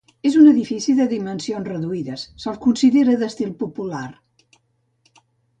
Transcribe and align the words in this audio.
És 0.27 0.35
un 0.43 0.45
edifici 0.51 0.95
de 0.99 1.05
dimensions 1.11 1.69
reduïdes, 1.73 2.25
se'l 2.45 2.57
considera 2.65 3.19
d'estil 3.25 3.55
popular. 3.63 4.09